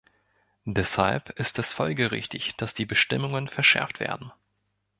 [0.65, 4.31] Deshalb ist es folgerichtig, dass die Bestimmungen verschärft werden.